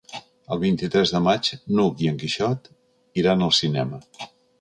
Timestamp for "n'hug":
1.79-2.01